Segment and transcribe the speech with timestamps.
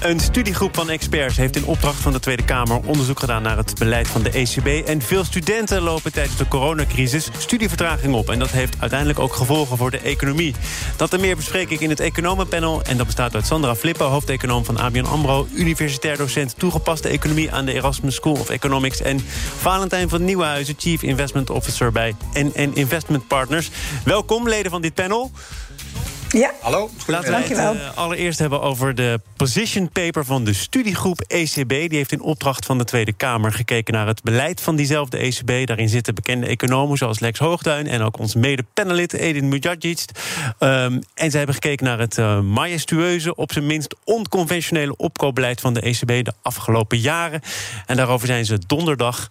[0.00, 3.78] Een studiegroep van experts heeft in opdracht van de Tweede Kamer onderzoek gedaan naar het
[3.78, 4.88] beleid van de ECB.
[4.88, 8.30] En veel studenten lopen tijdens de coronacrisis studievertraging op.
[8.30, 10.54] En dat heeft uiteindelijk ook gevolgen voor de economie.
[10.96, 12.82] Dat en meer bespreek ik in het Economenpanel.
[12.82, 15.46] En dat bestaat uit Sandra Flippo, hoofdeconoom van ABN AMRO...
[15.54, 19.00] universitair docent toegepaste economie aan de Erasmus School of Economics...
[19.00, 19.20] en
[19.58, 23.70] Valentijn van Nieuwenhuizen, chief investment officer bij NN Investment Partners.
[24.04, 25.30] Welkom, leden van dit panel.
[26.32, 26.52] Ja.
[26.60, 26.90] Hallo.
[27.06, 31.68] Laten we het uh, allereerst hebben over de position paper van de studiegroep ECB.
[31.68, 35.66] Die heeft in opdracht van de Tweede Kamer gekeken naar het beleid van diezelfde ECB.
[35.66, 40.04] Daarin zitten bekende economen zoals Lex Hoogduin en ook ons mede-panelid Edin Mujadjic.
[40.58, 45.74] Um, en zij hebben gekeken naar het uh, majestueuze, op zijn minst onconventionele opkoopbeleid van
[45.74, 47.40] de ECB de afgelopen jaren.
[47.86, 49.28] En daarover zijn ze donderdag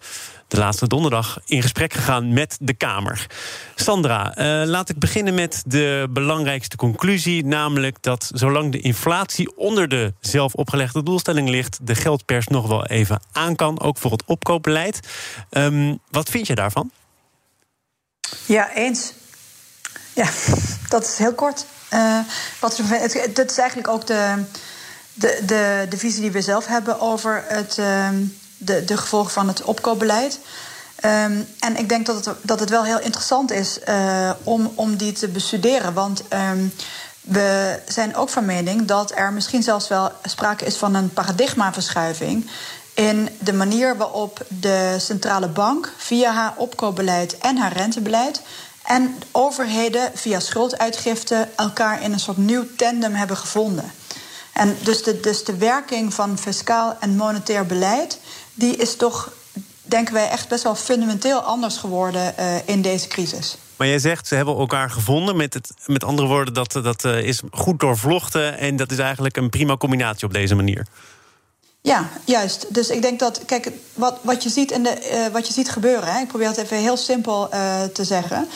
[0.50, 3.26] de laatste donderdag in gesprek gegaan met de Kamer.
[3.74, 7.44] Sandra, uh, laat ik beginnen met de belangrijkste conclusie.
[7.44, 11.78] Namelijk dat zolang de inflatie onder de zelf opgelegde doelstelling ligt...
[11.82, 15.00] de geldpers nog wel even aan kan, ook voor het opkoopbeleid.
[15.50, 16.90] Um, wat vind je daarvan?
[18.46, 19.12] Ja, eens.
[20.14, 20.28] Ja,
[20.88, 21.66] dat is heel kort.
[21.92, 22.18] Uh,
[22.60, 24.44] wat, het, het is eigenlijk ook de,
[25.14, 27.76] de, de, visie die we zelf hebben over het...
[27.78, 28.08] Uh,
[28.60, 30.38] de, de gevolgen van het opkoopbeleid.
[31.04, 34.96] Um, en ik denk dat het, dat het wel heel interessant is uh, om, om
[34.96, 35.94] die te bestuderen.
[35.94, 36.72] Want um,
[37.20, 42.50] we zijn ook van mening dat er misschien zelfs wel sprake is van een paradigmaverschuiving.
[42.94, 48.42] in de manier waarop de centrale bank via haar opkoopbeleid en haar rentebeleid.
[48.82, 53.92] en overheden via schulduitgifte elkaar in een soort nieuw tandem hebben gevonden.
[54.52, 58.18] En dus de, dus de werking van fiscaal en monetair beleid
[58.60, 59.32] die is toch,
[59.82, 63.56] denken wij, echt best wel fundamenteel anders geworden uh, in deze crisis.
[63.76, 65.36] Maar jij zegt, ze hebben elkaar gevonden.
[65.36, 68.58] Met, het, met andere woorden, dat, dat uh, is goed doorvlochten.
[68.58, 70.86] En dat is eigenlijk een prima combinatie op deze manier.
[71.82, 72.74] Ja, juist.
[72.74, 75.70] Dus ik denk dat, kijk, wat, wat, je, ziet in de, uh, wat je ziet
[75.70, 77.48] gebeuren, hè, ik probeer het even heel simpel
[77.92, 78.48] te zeggen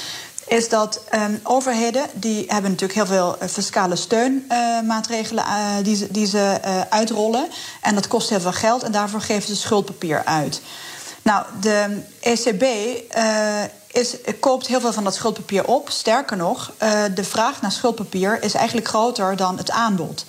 [0.47, 6.11] is dat um, overheden die hebben natuurlijk heel veel uh, fiscale steunmaatregelen uh, die ze,
[6.11, 7.49] die ze uitrollen.
[7.81, 10.61] En dat kost heel veel geld en daarvoor geven ze schuldpapier uit.
[11.23, 12.65] Nou, de ECB
[13.87, 15.91] is, koopt heel veel van dat schuldpapier op.
[15.91, 16.73] Sterker nog,
[17.15, 20.25] de vraag naar schuldpapier is eigenlijk groter dan het aanbod.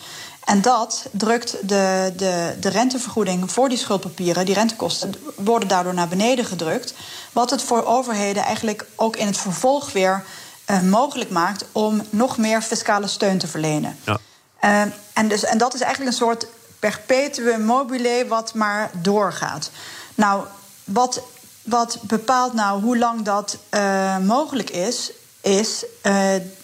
[0.45, 6.07] En dat drukt de, de, de rentevergoeding voor die schuldpapieren, die rentekosten, worden daardoor naar
[6.07, 6.93] beneden gedrukt.
[7.31, 10.23] Wat het voor overheden eigenlijk ook in het vervolg weer
[10.69, 13.97] uh, mogelijk maakt om nog meer fiscale steun te verlenen.
[14.03, 14.17] Ja.
[14.63, 16.47] Uh, en, dus, en dat is eigenlijk een soort
[16.79, 19.69] perpetuum mobile wat maar doorgaat.
[20.15, 20.45] Nou,
[20.83, 21.21] wat,
[21.63, 25.11] wat bepaalt nou hoe lang dat uh, mogelijk is,
[25.41, 25.85] is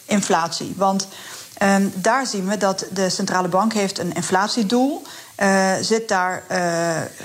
[0.06, 0.74] inflatie.
[0.78, 1.08] Want
[1.64, 5.04] Um, daar zien we dat de centrale bank heeft een inflatiedoel.
[5.38, 6.44] Uh, zit daar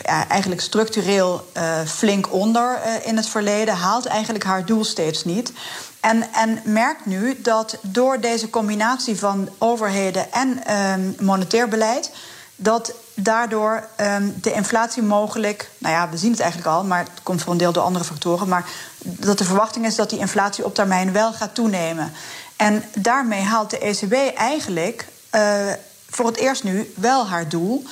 [0.02, 5.52] ja, eigenlijk structureel uh, flink onder in het verleden, haalt eigenlijk haar doel steeds niet.
[6.00, 12.10] En, en merkt nu dat door deze combinatie van overheden en um, monetair beleid,
[12.56, 17.22] dat daardoor um, de inflatie mogelijk, nou ja, we zien het eigenlijk al, maar het
[17.22, 18.64] komt voor een deel door andere factoren, maar
[18.98, 22.12] dat de verwachting is dat die inflatie op termijn wel gaat toenemen.
[22.56, 25.72] En daarmee haalt de ECB eigenlijk uh,
[26.10, 27.84] voor het eerst nu wel haar doel.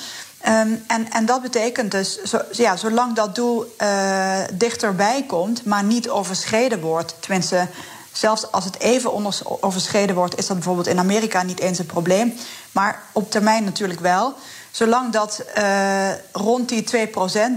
[0.47, 5.83] Um, en, en dat betekent dus, zo, ja, zolang dat doel uh, dichterbij komt, maar
[5.83, 7.67] niet overschreden wordt, tenminste.
[8.11, 9.11] Zelfs als het even
[9.59, 12.33] overschreden wordt, is dat bijvoorbeeld in Amerika niet eens een probleem.
[12.71, 14.35] Maar op termijn natuurlijk wel.
[14.75, 17.09] Zolang dat uh, rond die 2%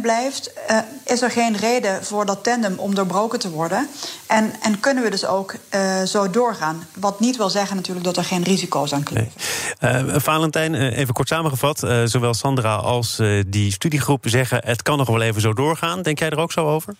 [0.02, 3.88] blijft, uh, is er geen reden voor dat tandem om doorbroken te worden.
[4.26, 6.86] En, en kunnen we dus ook uh, zo doorgaan.
[6.94, 9.32] Wat niet wil zeggen natuurlijk dat er geen risico's aan kleven.
[9.80, 10.20] Nee.
[10.20, 11.78] Valentijn, even kort samengevat.
[12.04, 14.62] zowel Sandra als die studiegroep zeggen...
[14.64, 16.02] het kan nog wel even zo doorgaan.
[16.02, 16.94] Denk jij er ook zo over?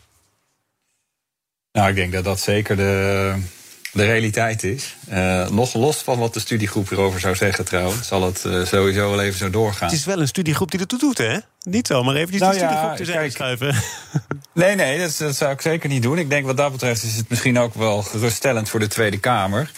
[1.73, 3.35] Nou, ik denk dat dat zeker de
[3.99, 4.97] de realiteit is.
[5.11, 8.06] Uh, nog los van wat de studiegroep erover zou zeggen trouwens...
[8.06, 9.89] zal het uh, sowieso wel even zo doorgaan.
[9.89, 11.39] Het is wel een studiegroep die ertoe doet, hè?
[11.62, 13.75] Niet zomaar eventjes nou, de studiegroep ja, terzijde schuiven.
[14.53, 16.19] Nee, nee, dat, dat, zou ik zeker niet doen.
[16.19, 19.71] Ik denk wat dat betreft is het misschien ook wel geruststellend voor de Tweede Kamer...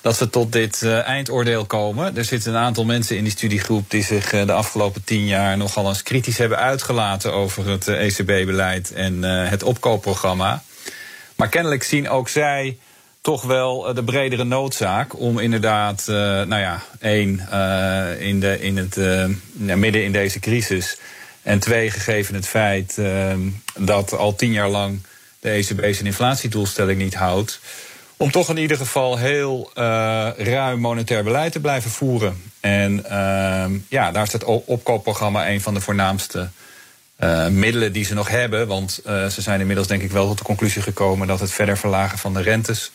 [0.00, 2.16] dat we tot dit uh, eindoordeel komen.
[2.16, 3.90] Er zitten een aantal mensen in die studiegroep...
[3.90, 7.32] die zich de afgelopen tien jaar nogal eens kritisch hebben uitgelaten...
[7.32, 10.62] over het ECB-beleid en het opkoopprogramma...
[11.36, 12.78] Maar kennelijk zien ook zij
[13.24, 17.30] toch wel de bredere noodzaak om inderdaad, nou ja, één,
[18.18, 18.96] in, de, in het,
[19.76, 20.98] midden in deze crisis.
[21.42, 23.00] En twee, gegeven het feit
[23.78, 25.02] dat al tien jaar lang
[25.40, 27.60] de ECB zijn inflatiedoelstelling niet houdt
[28.16, 29.70] om toch in ieder geval heel
[30.36, 32.42] ruim monetair beleid te blijven voeren.
[32.60, 33.04] En
[33.88, 36.48] ja, daar is het opkoopprogramma een van de voornaamste
[37.50, 38.66] middelen die ze nog hebben.
[38.66, 42.18] Want ze zijn inmiddels denk ik wel tot de conclusie gekomen dat het verder verlagen
[42.18, 42.92] van de rentes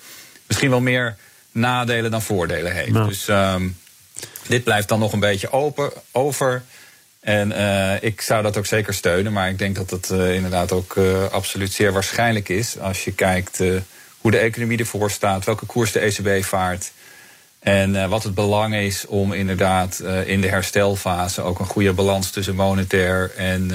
[0.50, 1.16] misschien wel meer
[1.51, 2.94] nadelen dan voordelen heeft.
[2.94, 3.78] Dus um,
[4.48, 6.63] dit blijft dan nog een beetje open over.
[7.19, 10.72] En uh, ik zou dat ook zeker steunen, maar ik denk dat het uh, inderdaad
[10.72, 13.57] ook uh, absoluut zeer waarschijnlijk is als je kijkt
[14.18, 16.92] hoe de economie ervoor staat, welke koers de ECB vaart.
[17.60, 22.56] En wat het belang is om inderdaad in de herstelfase ook een goede balans tussen
[22.56, 23.72] monetair en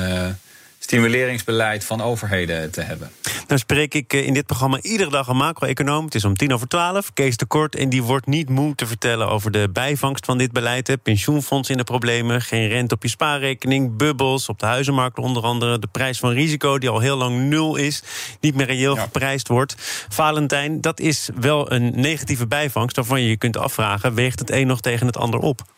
[0.84, 3.10] stimuleringsbeleid van overheden te hebben.
[3.46, 6.04] Dan spreek ik eh, in dit programma iedere dag een macro-econoom.
[6.04, 7.12] Het is om tien over twaalf.
[7.12, 7.76] Kees de Kort.
[7.76, 10.96] En die wordt niet moe te vertellen over de bijvangst van dit beleid.
[11.02, 12.42] Pensioenfonds in de problemen.
[12.42, 13.96] Geen rente op je spaarrekening.
[13.96, 15.78] Bubbels op de huizenmarkt onder andere.
[15.78, 18.02] De prijs van risico die al heel lang nul is.
[18.40, 19.02] Niet meer reëel ja.
[19.02, 19.74] geprijsd wordt.
[20.08, 22.96] Valentijn, dat is wel een negatieve bijvangst.
[22.96, 25.73] Waarvan je je kunt afvragen: weegt het een nog tegen het ander op?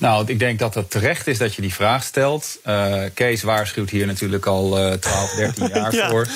[0.00, 2.58] Nou, ik denk dat het terecht is dat je die vraag stelt.
[2.66, 6.08] Uh, Kees waarschuwt hier natuurlijk al uh, 12, 13 jaar ja.
[6.08, 6.26] voor.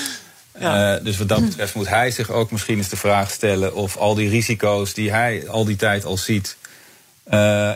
[0.59, 0.97] Ja.
[0.97, 3.97] Uh, dus wat dat betreft moet hij zich ook misschien eens de vraag stellen of
[3.97, 6.57] al die risico's die hij al die tijd al ziet.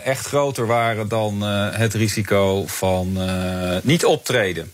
[0.03, 3.17] Echt groter waren dan het risico van
[3.83, 4.71] niet optreden.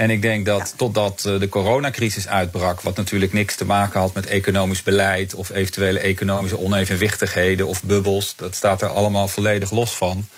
[0.00, 4.26] En ik denk dat totdat de coronacrisis uitbrak, wat natuurlijk niks te maken had met
[4.26, 10.28] economisch beleid of eventuele economische onevenwichtigheden of bubbels, dat staat er allemaal volledig los van.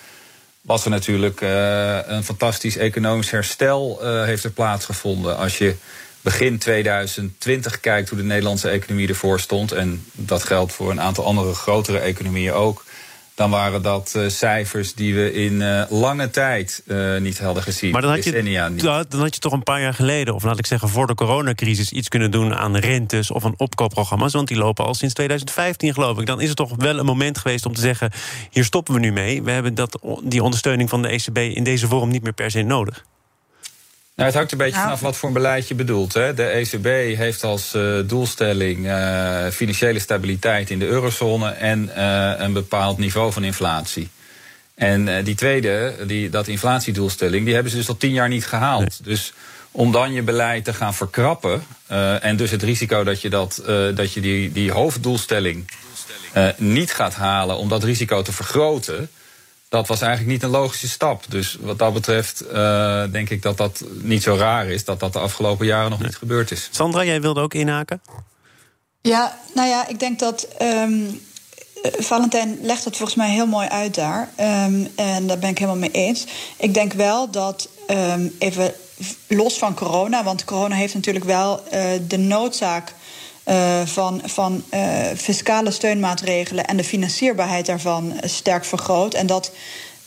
[0.61, 5.37] Was er natuurlijk uh, een fantastisch economisch herstel uh, heeft er plaatsgevonden.
[5.37, 5.75] Als je
[6.21, 11.25] begin 2020 kijkt hoe de Nederlandse economie ervoor stond, en dat geldt voor een aantal
[11.25, 12.85] andere grotere economieën ook
[13.35, 17.93] dan waren dat uh, cijfers die we in uh, lange tijd uh, niet hadden gezien.
[17.93, 18.43] Maar dan had, je,
[19.09, 21.93] dan had je toch een paar jaar geleden, of laat ik zeggen voor de coronacrisis,
[21.93, 24.33] iets kunnen doen aan rentes of aan opkoopprogramma's.
[24.33, 26.27] Want die lopen al sinds 2015, geloof ik.
[26.27, 28.11] Dan is het toch wel een moment geweest om te zeggen:
[28.51, 29.43] hier stoppen we nu mee.
[29.43, 32.63] We hebben dat, die ondersteuning van de ECB in deze vorm niet meer per se
[32.63, 33.05] nodig.
[34.15, 36.15] Nou, het hangt een beetje vanaf wat voor een beleid je bedoelt.
[36.15, 36.35] Hè.
[36.35, 42.53] De ECB heeft als uh, doelstelling uh, financiële stabiliteit in de eurozone en uh, een
[42.53, 44.09] bepaald niveau van inflatie.
[44.75, 48.81] En die tweede, die, dat inflatiedoelstelling, die hebben ze dus al tien jaar niet gehaald.
[48.81, 49.15] Nee.
[49.15, 49.33] Dus
[49.71, 51.63] om dan je beleid te gaan verkrappen
[52.21, 53.63] en dus het risico dat je, dat,
[53.95, 55.71] dat je die, die hoofddoelstelling
[56.57, 59.11] niet gaat halen om dat risico te vergroten
[59.73, 61.25] dat was eigenlijk niet een logische stap.
[61.29, 64.85] Dus wat dat betreft uh, denk ik dat dat niet zo raar is...
[64.85, 66.69] dat dat de afgelopen jaren nog niet gebeurd is.
[66.71, 68.03] Sandra, jij wilde ook inhaken?
[69.01, 70.49] Ja, nou ja, ik denk dat...
[70.63, 71.21] Um,
[71.83, 74.31] Valentijn legt het volgens mij heel mooi uit daar.
[74.41, 76.27] Um, en daar ben ik helemaal mee eens.
[76.57, 78.75] Ik denk wel dat, um, even
[79.29, 80.25] los van corona...
[80.25, 82.95] want corona heeft natuurlijk wel uh, de noodzaak
[83.47, 89.15] uh, van, van uh, fiscale steunmaatregelen en de financierbaarheid daarvan sterk vergroot.
[89.15, 89.53] En dat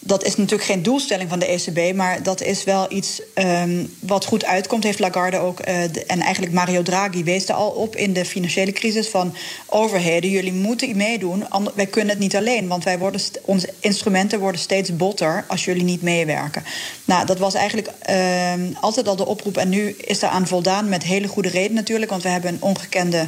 [0.07, 4.25] dat is natuurlijk geen doelstelling van de ECB, maar dat is wel iets um, wat
[4.25, 4.83] goed uitkomt.
[4.83, 8.71] Heeft Lagarde ook, de, en eigenlijk Mario Draghi wees er al op in de financiële
[8.71, 9.35] crisis van
[9.65, 10.29] overheden.
[10.29, 11.45] Jullie moeten meedoen,
[11.75, 15.83] wij kunnen het niet alleen, want wij worden onze instrumenten worden steeds botter als jullie
[15.83, 16.63] niet meewerken.
[17.05, 20.89] Nou, dat was eigenlijk uh, altijd al de oproep en nu is er aan voldaan
[20.89, 23.27] met hele goede reden natuurlijk, want we hebben een ongekende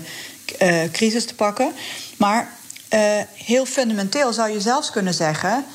[0.62, 1.72] uh, crisis te pakken.
[2.18, 2.52] Maar
[2.94, 3.00] uh,
[3.34, 5.66] heel fundamenteel zou je zelfs kunnen zeggen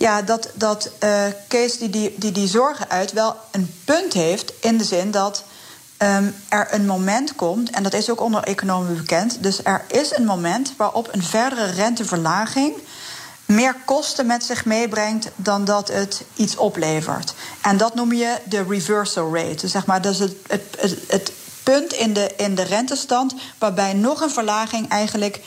[0.00, 4.52] ja, dat, dat uh, Kees die die, die die zorgen uit wel een punt heeft
[4.60, 5.44] in de zin dat
[5.98, 10.16] um, er een moment komt, en dat is ook onder economen bekend, dus er is
[10.16, 12.74] een moment waarop een verdere renteverlaging
[13.44, 17.34] meer kosten met zich meebrengt dan dat het iets oplevert.
[17.62, 19.54] En dat noem je de reversal rate.
[19.54, 23.34] Dus zeg maar, dat is het, het, het, het punt in de, in de rentestand
[23.58, 25.40] waarbij nog een verlaging eigenlijk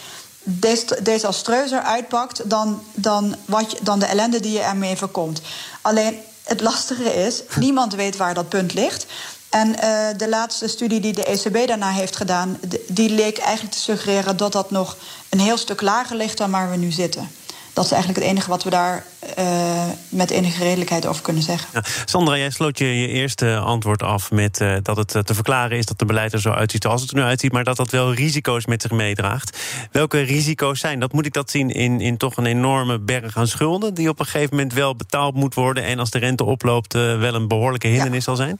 [1.03, 5.41] desastreuzer uitpakt dan, dan, wat je, dan de ellende die je ermee voorkomt.
[5.81, 9.05] Alleen het lastige is, niemand weet waar dat punt ligt.
[9.49, 13.81] En uh, de laatste studie die de ECB daarna heeft gedaan, die leek eigenlijk te
[13.81, 14.97] suggereren dat dat nog
[15.29, 17.29] een heel stuk lager ligt dan waar we nu zitten
[17.73, 19.05] dat is eigenlijk het enige wat we daar
[19.39, 21.69] uh, met enige redelijkheid over kunnen zeggen.
[21.73, 21.83] Ja.
[22.05, 25.85] Sandra, jij sloot je, je eerste antwoord af met uh, dat het te verklaren is
[25.85, 28.13] dat de beleid er zo uitziet als het er nu uitziet, maar dat dat wel
[28.13, 29.57] risico's met zich meedraagt.
[29.91, 31.13] Welke risico's zijn dat?
[31.13, 34.25] Moet ik dat zien in, in toch een enorme berg aan schulden die op een
[34.25, 37.87] gegeven moment wel betaald moet worden en als de rente oploopt uh, wel een behoorlijke
[37.87, 38.23] hindernis ja.
[38.23, 38.59] zal zijn?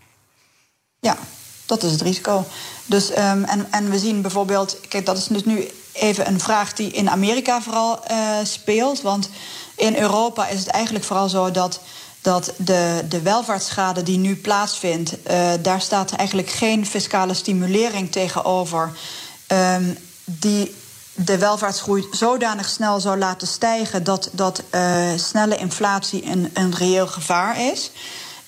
[0.99, 1.17] Ja,
[1.65, 2.45] Dat is het risico.
[2.85, 6.73] Dus, um, en, en we zien bijvoorbeeld, kijk, dat is dus nu even een vraag
[6.73, 9.01] die in Amerika vooral uh, speelt.
[9.01, 9.29] Want
[9.75, 11.79] in Europa is het eigenlijk vooral zo dat
[12.21, 18.91] dat de, de welvaartsschade die nu plaatsvindt, uh, daar staat eigenlijk geen fiscale stimulering tegenover.
[19.47, 20.75] Um, die
[21.15, 27.07] de welvaartsgroei zodanig snel zou laten stijgen dat, dat uh, snelle inflatie een, een reëel
[27.07, 27.91] gevaar is.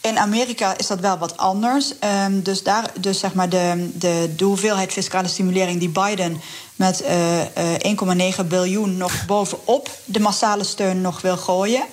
[0.01, 1.93] In Amerika is dat wel wat anders.
[2.25, 6.41] Um, dus, daar, dus zeg maar de, de, de hoeveelheid fiscale stimulering die Biden
[6.75, 11.83] met uh, uh, 1,9 biljoen nog bovenop de massale steun nog wil gooien.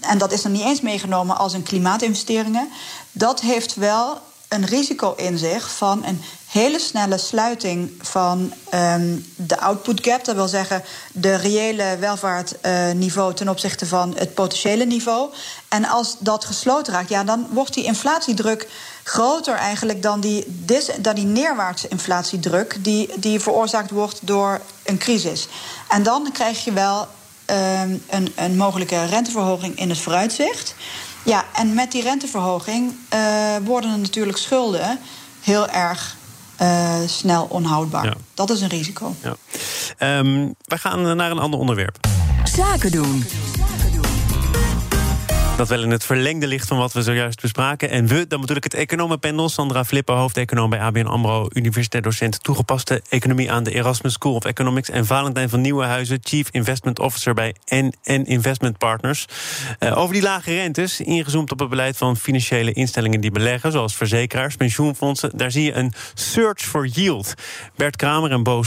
[0.00, 2.68] En dat is nog niet eens meegenomen als een klimaatinvesteringen.
[3.12, 9.60] Dat heeft wel een risico in zich van een hele snelle sluiting van um, de
[9.60, 10.24] output gap.
[10.24, 15.30] Dat wil zeggen de reële welvaartniveau uh, ten opzichte van het potentiële niveau.
[15.68, 18.68] En als dat gesloten raakt, ja, dan wordt die inflatiedruk
[19.02, 24.98] groter eigenlijk dan die, dis, dan die neerwaartse inflatiedruk die, die veroorzaakt wordt door een
[24.98, 25.48] crisis.
[25.88, 30.74] En dan krijg je wel um, een, een mogelijke renteverhoging in het vooruitzicht.
[31.24, 34.98] Ja, en met die renteverhoging uh, worden er natuurlijk schulden
[35.40, 36.16] heel erg
[36.62, 38.04] uh, snel onhoudbaar.
[38.04, 38.14] Ja.
[38.34, 39.14] Dat is een risico.
[39.22, 40.18] Ja.
[40.18, 41.96] Um, we gaan naar een ander onderwerp.
[42.44, 43.24] Zaken doen
[45.56, 47.90] dat wel in het verlengde ligt van wat we zojuist bespraken.
[47.90, 49.48] En we, dan bedoel ik het economenpanel.
[49.48, 51.48] Sandra Flipper, hoofdeconoom bij ABN AMRO...
[51.52, 54.90] universitair docent toegepaste economie aan de Erasmus School of Economics...
[54.90, 59.26] en Valentijn van Nieuwenhuizen, Chief Investment Officer bij NN Investment Partners.
[59.80, 63.72] Uh, over die lage rentes, ingezoomd op het beleid van financiële instellingen die beleggen...
[63.72, 67.34] zoals verzekeraars, pensioenfondsen, daar zie je een search for yield.
[67.76, 68.62] Bert Kramer en Bo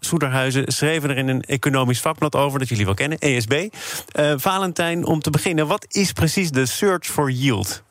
[0.00, 2.58] Soederhuizen schreven er in een economisch vakblad over...
[2.58, 3.52] dat jullie wel kennen, ESB.
[3.52, 7.82] Uh, Valentijn, om te beginnen, wat is precies de search for yield?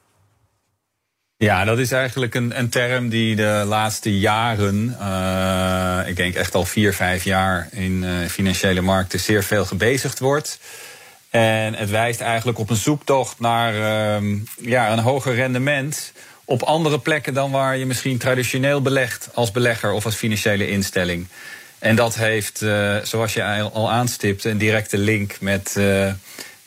[1.37, 6.55] Ja, dat is eigenlijk een, een term die de laatste jaren, uh, ik denk echt
[6.55, 10.59] al vier, vijf jaar in uh, financiële markten zeer veel gebezigd wordt.
[11.29, 13.73] En het wijst eigenlijk op een zoektocht naar
[14.21, 16.11] uh, ja, een hoger rendement
[16.45, 21.27] op andere plekken dan waar je misschien traditioneel belegt als belegger of als financiële instelling.
[21.79, 25.75] En dat heeft, uh, zoals je al aanstipt, een directe link met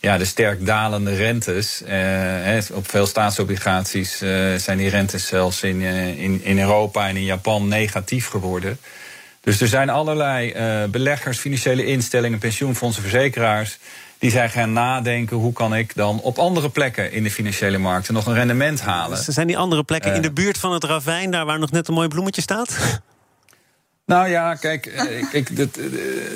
[0.01, 1.83] ja, de sterk dalende rentes.
[1.89, 7.17] Uh, op veel staatsobligaties uh, zijn die rentes zelfs in, uh, in, in Europa en
[7.17, 8.79] in Japan negatief geworden.
[9.41, 10.55] Dus er zijn allerlei
[10.91, 13.79] beleggers, financiële instellingen, pensioenfondsen, verzekeraars.
[14.19, 18.15] Die zijn gaan nadenken hoe kan ik dan op andere plekken in de financiële markten
[18.15, 19.17] nog een rendement halen.
[19.17, 21.89] Dus zijn die andere plekken in de buurt van het ravijn, daar waar nog net
[21.89, 23.01] een mooi bloemetje staat?
[24.11, 25.85] Nou ja, kijk, eh, dat, eh,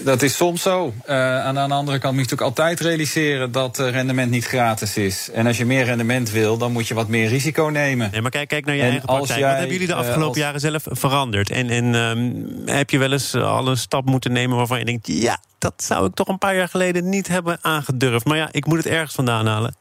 [0.05, 0.95] dat is soms zo.
[1.09, 4.97] Uh, aan, aan de andere kant moet je natuurlijk altijd realiseren dat rendement niet gratis
[4.97, 5.31] is.
[5.33, 8.09] En als je meer rendement wil, dan moet je wat meer risico nemen.
[8.11, 9.39] Nee, maar kijk, kijk naar je en eigen praktijk.
[9.39, 11.51] Jij, wat hebben jullie de afgelopen jaren zelf veranderd?
[11.51, 15.07] En, en um, heb je wel eens al een stap moeten nemen waarvan je denkt...
[15.07, 18.25] ja, dat zou ik toch een paar jaar geleden niet hebben aangedurfd.
[18.25, 19.75] Maar ja, ik moet het ergens vandaan halen.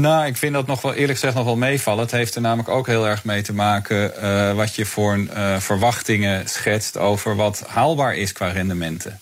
[0.00, 2.02] Nou, ik vind dat nog wel eerlijk gezegd nog wel meevallen.
[2.02, 5.58] Het heeft er namelijk ook heel erg mee te maken uh, wat je voor uh,
[5.58, 9.20] verwachtingen schetst over wat haalbaar is qua rendementen.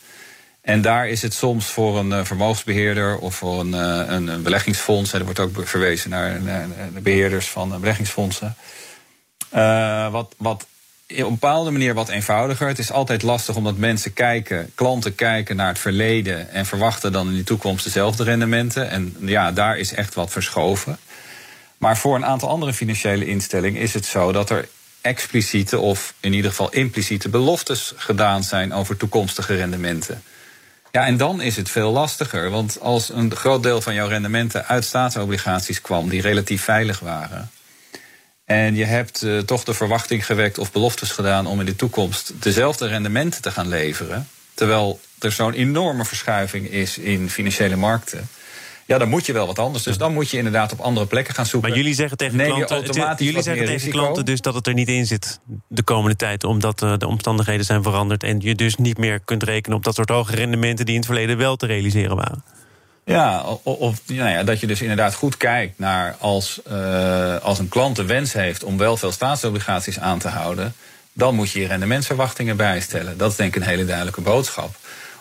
[0.61, 5.13] En daar is het soms voor een uh, vermogensbeheerder of voor een, een, een beleggingsfonds,
[5.13, 8.57] er wordt ook verwezen naar, naar de beheerders van beleggingsfondsen,
[10.11, 10.67] wat, wat
[11.11, 12.69] op een bepaalde manier wat eenvoudiger.
[12.69, 17.29] Het is altijd lastig omdat mensen kijken, klanten kijken naar het verleden en verwachten dan
[17.29, 18.91] in de toekomst dezelfde rendementen.
[18.91, 20.99] En ja, daar is echt wat verschoven.
[21.79, 24.69] Maar voor een aantal andere financiële instellingen is het zo dat er
[25.01, 30.23] expliciete of in ieder geval impliciete beloftes gedaan zijn over toekomstige rendementen.
[30.93, 32.51] Ja, en dan is het veel lastiger.
[32.51, 37.51] Want als een groot deel van jouw rendementen uit staatsobligaties kwam, die relatief veilig waren,
[38.49, 42.33] en je hebt uh, toch de verwachting gewekt of beloftes gedaan om in de toekomst
[42.41, 44.29] dezelfde rendementen te gaan leveren.
[44.55, 48.29] Terwijl er zo'n enorme verschuiving is in financiële markten.
[48.87, 49.85] Ja, dan moet je wel wat anders.
[49.85, 51.69] Dus dan moet je inderdaad op andere plekken gaan zoeken.
[51.69, 55.07] Maar jullie zeggen tegen klanten, jullie zeggen tegen klanten dus dat het er niet in
[55.07, 59.21] zit de komende tijd, omdat uh, de omstandigheden zijn veranderd en je dus niet meer
[59.21, 62.45] kunt rekenen op dat soort hoge rendementen die in het verleden wel te realiseren waren.
[63.09, 67.69] Ja, of nou ja, dat je dus inderdaad goed kijkt naar als, uh, als een
[67.69, 70.75] klant de wens heeft om wel veel staatsobligaties aan te houden,
[71.13, 73.19] dan moet je je rendementsverwachtingen bijstellen.
[73.19, 74.75] Dat is denk ik een hele duidelijke boodschap.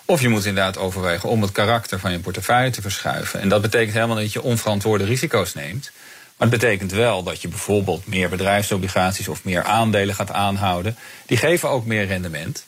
[0.05, 3.41] Of je moet inderdaad overwegen om het karakter van je portefeuille te verschuiven.
[3.41, 5.91] En dat betekent helemaal dat je onverantwoorde risico's neemt.
[6.37, 10.97] Maar het betekent wel dat je bijvoorbeeld meer bedrijfsobligaties of meer aandelen gaat aanhouden.
[11.25, 12.65] Die geven ook meer rendement.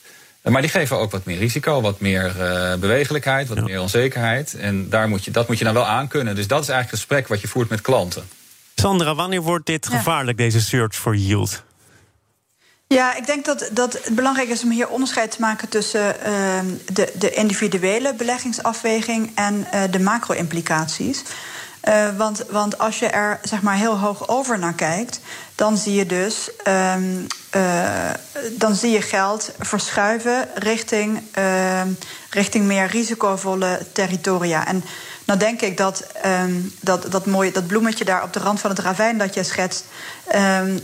[0.51, 4.53] Maar die geven ook wat meer risico, wat meer uh, bewegelijkheid, wat meer onzekerheid.
[4.53, 6.35] En daar moet je, dat moet je dan wel aankunnen.
[6.35, 8.29] Dus dat is eigenlijk het gesprek wat je voert met klanten.
[8.75, 11.63] Sandra, wanneer wordt dit gevaarlijk, deze search for yield?
[12.87, 16.59] Ja, ik denk dat, dat het belangrijk is om hier onderscheid te maken tussen uh,
[16.93, 21.23] de, de individuele beleggingsafweging en uh, de macro-implicaties.
[21.87, 25.19] Uh, want, want als je er zeg maar, heel hoog over naar kijkt,
[25.55, 27.27] dan zie je dus um,
[28.51, 31.87] dan zie je geld verschuiven richting, ehm,
[32.29, 34.67] richting meer risicovolle territoria.
[34.67, 34.83] En
[35.25, 38.69] nou denk ik dat um, dat, dat, mooie, dat bloemetje daar op de rand van
[38.69, 39.85] het ravijn dat je schetst...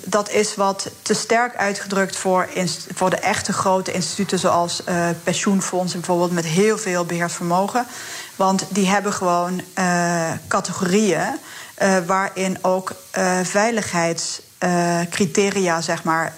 [0.06, 2.50] Dat is wat te sterk uitgedrukt voor,
[2.94, 4.40] voor de echte grote instituten...
[4.40, 7.86] zoals uh, pensioenfondsen bijvoorbeeld met heel veel beheerd vermogen.
[8.36, 11.28] Want die hebben gewoon uh, categorieën
[11.82, 12.96] uh, waarin ook
[13.44, 16.34] veiligheidscriteria, zeg maar...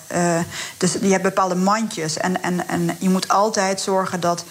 [0.77, 2.17] dus die hebben bepaalde mandjes.
[2.17, 4.45] En, en, en je moet altijd zorgen dat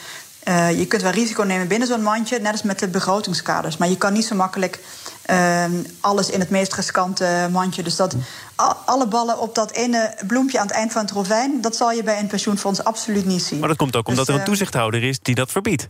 [0.49, 3.77] uh, je kunt wel risico nemen binnen zo'n mandje, net als met de begrotingskaders.
[3.77, 4.81] Maar je kan niet zo makkelijk
[5.31, 5.65] uh,
[6.01, 7.83] alles in het meest riskante mandje.
[7.83, 8.17] Dus dat
[8.85, 12.03] alle ballen op dat ene bloempje aan het eind van het rovijn, dat zal je
[12.03, 13.59] bij een pensioenfonds absoluut niet zien.
[13.59, 15.89] Maar dat komt ook omdat dus, er een toezichthouder is die dat verbiedt.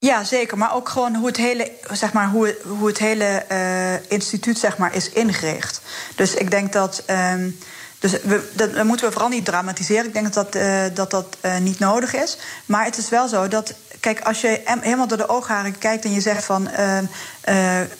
[0.00, 0.58] Ja, zeker.
[0.58, 4.78] Maar ook gewoon hoe het hele, zeg maar, hoe, hoe het hele uh, instituut zeg
[4.78, 5.80] maar, is ingericht.
[6.14, 7.02] Dus ik denk dat.
[7.06, 7.58] Um,
[7.98, 10.06] dus we, dat, moeten we vooral niet dramatiseren.
[10.06, 12.38] Ik denk dat dat, uh, dat, dat uh, niet nodig is.
[12.66, 13.74] Maar het is wel zo dat.
[14.00, 17.90] Kijk, als je helemaal door de oogharen kijkt en je zegt van uh,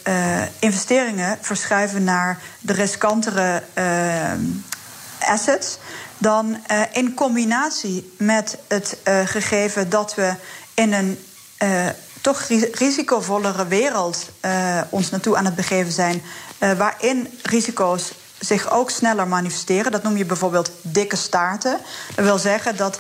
[0.59, 3.63] investeringen verschuiven naar de riskantere
[5.21, 5.79] assets,
[6.19, 6.57] dan
[6.93, 10.35] in combinatie met het gegeven dat we
[10.75, 11.19] in een
[12.21, 14.31] toch risicovollere wereld
[14.89, 16.23] ons naartoe aan het begeven zijn,
[16.59, 19.93] waarin risico's zich ook sneller manifesteren.
[19.93, 21.79] Dat noem je bijvoorbeeld dikke staarten.
[22.15, 22.99] Dat wil zeggen dat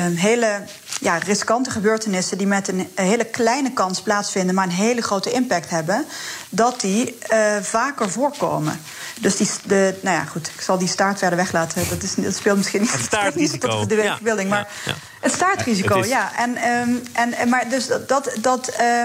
[0.00, 0.62] hele
[1.00, 5.70] ja, riskante gebeurtenissen die met een hele kleine kans plaatsvinden, maar een hele grote impact
[5.70, 6.04] hebben,
[6.48, 8.80] dat die uh, vaker voorkomen.
[9.20, 11.88] Dus die, de, nou ja, goed, ik zal die staart verder weglaten.
[11.88, 13.78] Dat, is, dat speelt misschien niet, het staartrisico.
[13.78, 14.94] niet de ja, maar ja, ja.
[15.20, 16.36] het staartrisico, het ja.
[16.36, 19.02] En, um, en, maar dus dat, dat uh,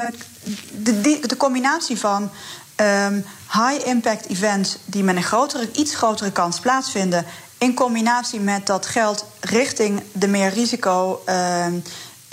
[0.71, 2.31] de, die, de combinatie van
[2.75, 7.25] um, high-impact events die met een grotere, iets grotere kans plaatsvinden,
[7.59, 11.23] in combinatie met dat geld richting de meer risico.
[11.25, 11.65] Uh,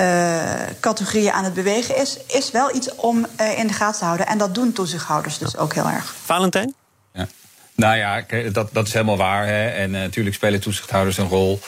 [0.01, 4.05] uh, categorieën aan het bewegen is, is wel iets om uh, in de gaten te
[4.05, 4.27] houden.
[4.27, 6.15] En dat doen toezichthouders dus ook heel erg.
[6.25, 6.75] Valentijn?
[7.13, 7.27] Ja.
[7.75, 9.47] Nou ja, dat, dat is helemaal waar.
[9.47, 9.69] Hè.
[9.69, 11.61] En uh, natuurlijk spelen toezichthouders een rol.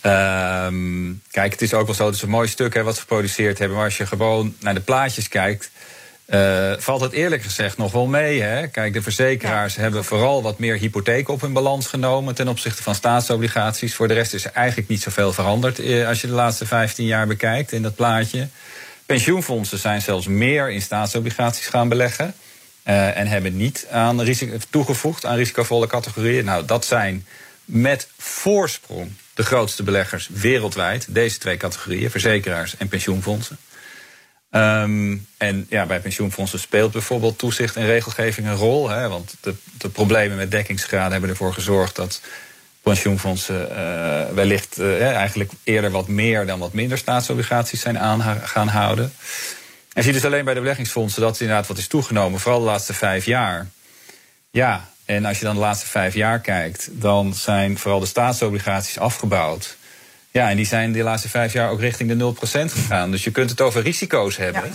[0.00, 3.00] Ehm, kijk, het is ook wel zo, het is een mooi stuk hè, wat ze
[3.00, 3.76] geproduceerd hebben.
[3.76, 5.70] Maar als je gewoon naar de plaatjes kijkt
[6.26, 8.40] uh, valt het eerlijk gezegd nog wel mee.
[8.40, 8.66] Hè?
[8.66, 9.80] Kijk, de verzekeraars ja.
[9.80, 13.94] hebben vooral wat meer hypotheek op hun balans genomen ten opzichte van staatsobligaties.
[13.94, 17.06] Voor de rest is er eigenlijk niet zoveel veranderd eh, als je de laatste 15
[17.06, 18.48] jaar bekijkt in dat plaatje.
[19.06, 22.34] Pensioenfondsen zijn zelfs meer in staatsobligaties gaan beleggen.
[22.84, 26.44] Uh, en hebben niet aan risico, toegevoegd aan risicovolle categorieën.
[26.44, 27.26] Nou, dat zijn
[27.64, 31.06] met voorsprong de grootste beleggers wereldwijd.
[31.08, 33.58] Deze twee categorieën, verzekeraars en pensioenfondsen.
[34.56, 38.88] Um, en ja, bij pensioenfondsen speelt bijvoorbeeld toezicht en regelgeving een rol.
[38.88, 42.20] Hè, want de, de problemen met dekkingsgraden hebben ervoor gezorgd dat
[42.82, 48.68] pensioenfondsen uh, wellicht uh, eigenlijk eerder wat meer dan wat minder staatsobligaties zijn aan gaan
[48.68, 49.04] houden.
[49.04, 49.12] En
[49.94, 52.66] je ziet dus alleen bij de beleggingsfondsen dat het inderdaad wat is toegenomen, vooral de
[52.66, 53.66] laatste vijf jaar.
[54.50, 58.98] Ja, en als je dan de laatste vijf jaar kijkt, dan zijn vooral de staatsobligaties
[58.98, 59.76] afgebouwd.
[60.36, 63.10] Ja, en die zijn de laatste vijf jaar ook richting de 0% gegaan.
[63.10, 64.62] Dus je kunt het over risico's hebben.
[64.62, 64.68] Ja.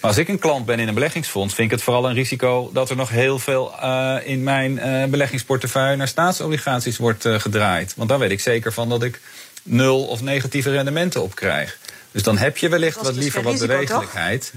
[0.00, 2.70] Maar als ik een klant ben in een beleggingsfonds, vind ik het vooral een risico
[2.72, 7.94] dat er nog heel veel uh, in mijn uh, beleggingsportefeuille naar staatsobligaties wordt uh, gedraaid.
[7.96, 9.20] Want dan weet ik zeker van dat ik
[9.62, 11.78] nul of negatieve rendementen op krijg.
[12.10, 14.52] Dus dan heb je wellicht wat dus liever wat bewegelijkheid.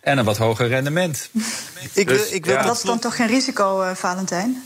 [0.00, 1.30] En een wat hoger rendement.
[1.92, 2.62] ik, dus, ik wil ja.
[2.62, 4.62] Dat is dan toch geen risico, Valentijn?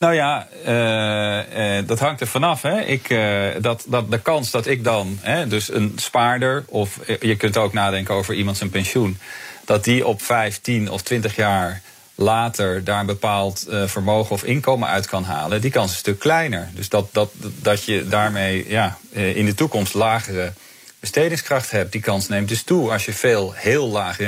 [0.00, 2.62] Nou ja, uh, uh, dat hangt er vanaf.
[2.62, 2.80] Hè.
[2.80, 7.36] Ik, uh, dat, dat de kans dat ik dan, hè, dus een spaarder, of je
[7.36, 9.18] kunt ook nadenken over iemand zijn pensioen,
[9.64, 11.82] dat die op 5, 10 of 20 jaar
[12.14, 16.18] later daar een bepaald vermogen of inkomen uit kan halen, die kans is een stuk
[16.18, 16.68] kleiner.
[16.74, 20.52] Dus dat, dat, dat je daarmee ja, in de toekomst lagere
[21.00, 21.92] bestedingskracht hebt.
[21.92, 24.18] Die kans neemt dus toe als je veel heel laag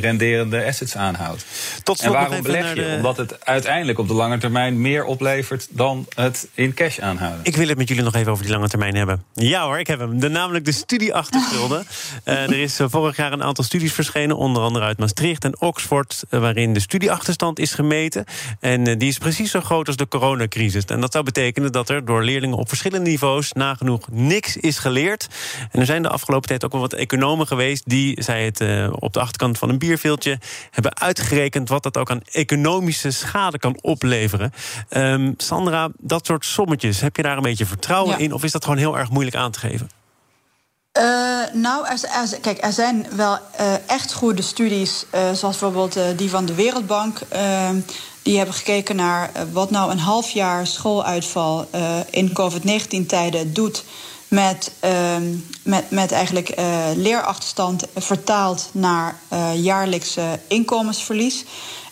[0.00, 1.44] renderende assets aanhoudt.
[1.82, 2.74] Tot en waarom beleg je?
[2.74, 2.94] De...
[2.96, 7.40] Omdat het uiteindelijk op de lange termijn meer oplevert dan het in cash aanhouden.
[7.44, 9.24] Ik wil het met jullie nog even over die lange termijn hebben.
[9.34, 10.20] Ja hoor, ik heb hem.
[10.20, 11.86] De, namelijk de studieachterschulden.
[12.24, 16.22] uh, er is vorig jaar een aantal studies verschenen, onder andere uit Maastricht en Oxford,
[16.28, 18.24] waarin de studieachterstand is gemeten.
[18.60, 20.84] En uh, die is precies zo groot als de coronacrisis.
[20.84, 25.28] En dat zou betekenen dat er door leerlingen op verschillende niveaus nagenoeg niks is geleerd.
[25.70, 27.82] En er zijn de afgelopen tijd ook wel wat economen geweest.
[27.86, 30.38] die, zij het uh, op de achterkant van een bierveeltje.
[30.70, 34.52] hebben uitgerekend wat dat ook aan economische schade kan opleveren.
[34.90, 38.32] Um, Sandra, dat soort sommetjes, heb je daar een beetje vertrouwen in?
[38.32, 39.90] Of is dat gewoon heel erg moeilijk aan te geven?
[40.98, 41.04] Uh,
[41.52, 46.30] nou, er, er, kijk, er zijn wel uh, echt goede studies, uh, zoals bijvoorbeeld die
[46.30, 47.20] van de Wereldbank.
[47.28, 47.80] Ehm,
[48.22, 51.68] die hebben gekeken naar wat nou een half jaar schooluitval
[52.10, 53.84] in COVID-19-tijden doet
[54.30, 56.54] met, ehm, met, met eigenlijk
[56.94, 59.18] leerachterstand vertaald naar
[59.54, 61.44] jaarlijkse inkomensverlies.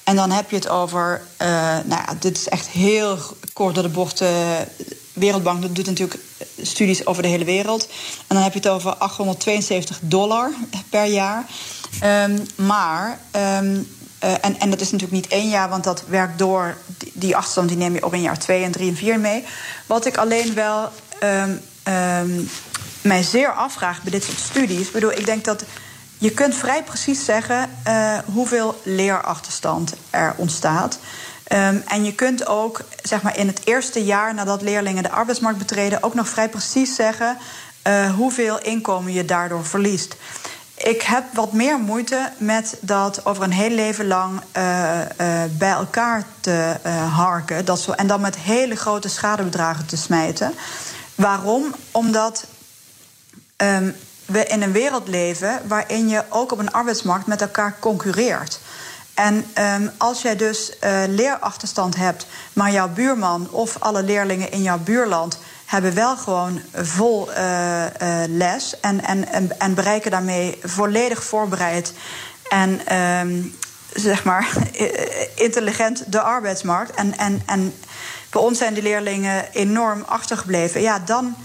[0.04, 1.22] En dan heb je het over,
[1.84, 3.18] nou ja, dit is echt heel
[3.52, 4.22] kort door de bocht.
[5.12, 6.20] Wereldbank doet natuurlijk
[6.62, 7.88] studies over de hele wereld.
[8.26, 10.52] En dan heb je het over 872 dollar
[10.90, 11.46] per jaar.
[12.04, 13.20] Um, maar.
[14.24, 16.76] Uh, en, en dat is natuurlijk niet één jaar, want dat werkt door.
[17.12, 19.44] Die, achterstand die neem je op in jaar 2 en 3 en 4 mee.
[19.86, 20.90] Wat ik alleen wel
[23.02, 24.86] mij zeer afvraag bij dit soort studies.
[24.86, 25.64] Ik bedoel, ik denk dat
[26.18, 30.98] je kunt vrij precies zeggen uh, hoeveel leerachterstand er ontstaat.
[31.52, 35.58] Um, en je kunt ook zeg maar, in het eerste jaar nadat leerlingen de arbeidsmarkt
[35.58, 37.36] betreden, ook nog vrij precies zeggen
[37.86, 40.16] uh, hoeveel inkomen je daardoor verliest.
[40.74, 45.00] Ik heb wat meer moeite met dat over een heel leven lang uh,
[45.50, 46.76] bij elkaar te
[47.14, 47.64] harken.
[47.64, 50.54] Dat zo, en dan met hele grote schadebedragen te smijten.
[51.18, 51.74] Waarom?
[51.90, 52.46] Omdat
[53.56, 58.60] um, we in een wereld leven waarin je ook op een arbeidsmarkt met elkaar concurreert.
[59.14, 64.62] En um, als jij dus uh, leerachterstand hebt, maar jouw buurman of alle leerlingen in
[64.62, 67.88] jouw buurland hebben wel gewoon vol uh, uh,
[68.28, 71.92] les en, en, en, en, bereiken daarmee volledig voorbereid
[72.48, 73.56] en um,
[73.94, 74.48] zeg maar
[75.34, 76.94] intelligent de arbeidsmarkt.
[76.94, 77.74] En, en, en
[78.30, 80.80] bij ons zijn die leerlingen enorm achtergebleven.
[80.80, 81.36] Ja, dan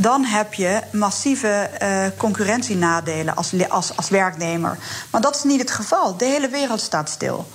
[0.00, 4.78] dan heb je massieve uh, concurrentienadelen als, als, als werknemer.
[5.10, 6.16] Maar dat is niet het geval.
[6.16, 7.46] De hele wereld staat stil.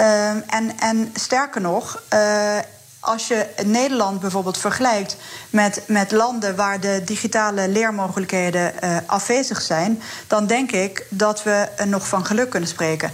[0.00, 2.56] Uh, en, en sterker nog, uh,
[3.00, 5.16] als je Nederland bijvoorbeeld vergelijkt
[5.50, 11.68] met, met landen waar de digitale leermogelijkheden uh, afwezig zijn, dan denk ik dat we
[11.84, 13.12] nog van geluk kunnen spreken.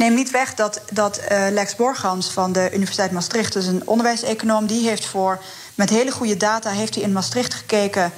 [0.00, 4.66] Neem niet weg dat, dat uh, Lex Borgans van de Universiteit Maastricht, dus een onderwijseconoom,
[4.66, 5.42] die heeft voor
[5.74, 8.12] met hele goede data heeft hij in Maastricht gekeken.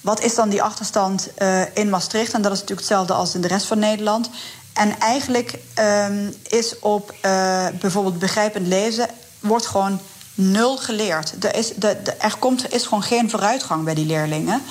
[0.00, 2.32] Wat is dan die achterstand uh, in Maastricht?
[2.32, 4.30] En dat is natuurlijk hetzelfde als in de rest van Nederland.
[4.72, 9.08] En eigenlijk um, is op uh, bijvoorbeeld begrijpend lezen...
[9.40, 10.00] wordt gewoon
[10.34, 11.44] nul geleerd.
[11.44, 14.62] Er is, de, de, er komt, is gewoon geen vooruitgang bij die leerlingen.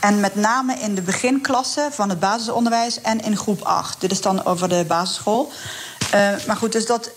[0.00, 4.00] En met name in de beginklasse van het basisonderwijs en in groep 8.
[4.00, 5.52] Dit is dan over de basisschool.
[6.14, 7.10] Uh, maar goed, dus dat,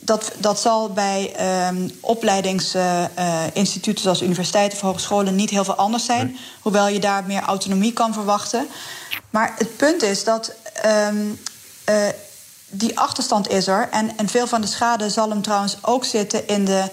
[0.00, 1.34] dat, dat zal bij
[1.68, 6.26] um, opleidingsinstituten uh, zoals universiteiten of hogescholen niet heel veel anders zijn.
[6.26, 6.40] Nee.
[6.60, 8.66] Hoewel je daar meer autonomie kan verwachten.
[9.30, 10.52] Maar het punt is dat
[10.86, 11.40] um,
[11.88, 11.96] uh,
[12.68, 13.88] die achterstand is er.
[13.90, 16.90] En, en veel van de schade zal hem trouwens ook zitten in de,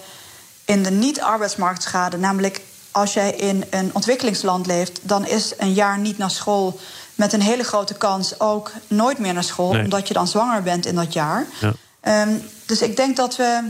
[0.64, 2.18] in de niet-arbeidsmarktschade.
[2.18, 6.80] Namelijk als jij in een ontwikkelingsland leeft, dan is een jaar niet naar school
[7.14, 9.84] met een hele grote kans ook nooit meer naar school, nee.
[9.84, 11.46] omdat je dan zwanger bent in dat jaar.
[11.60, 12.22] Ja.
[12.22, 13.62] Um, dus ik denk dat we.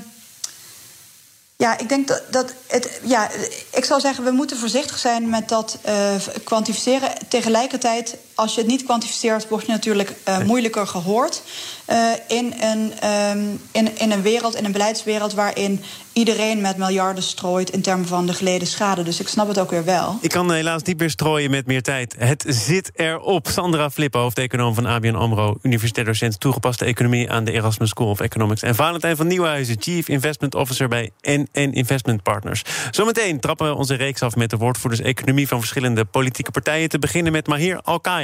[1.57, 3.01] Ja, ik denk dat, dat het.
[3.03, 3.31] Ja,
[3.71, 7.11] ik zou zeggen, we moeten voorzichtig zijn met dat uh, kwantificeren.
[7.29, 11.43] Tegelijkertijd, als je het niet kwantificeert, word je natuurlijk uh, moeilijker gehoord.
[11.91, 17.23] Uh, in, een, um, in, in een wereld, in een beleidswereld waarin iedereen met miljarden
[17.23, 19.03] strooit in termen van de geleden schade.
[19.03, 20.19] Dus ik snap het ook weer wel.
[20.21, 22.15] Ik kan helaas niet meer strooien met meer tijd.
[22.19, 23.49] Het zit erop.
[23.49, 25.57] Sandra Flippen, hoofdeconoom van ABN AMRO...
[25.63, 28.63] universitair docent toegepaste economie aan de Erasmus School of Economics...
[28.63, 32.63] en Valentijn van Nieuwhuizen, Chief Investment Officer bij NN Investment Partners.
[32.91, 35.49] Zometeen trappen we onze reeks af met de woordvoerders economie...
[35.49, 36.89] van verschillende politieke partijen.
[36.89, 38.24] Te beginnen met Mahir Alkaya